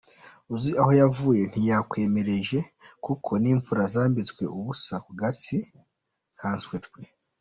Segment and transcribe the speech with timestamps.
[0.53, 2.59] Uzi aho yavuye ntiyakwiremereje
[3.05, 5.57] kuko n’imfura zambitswe ubusa ku gasi
[6.35, 7.01] nkatswe twe.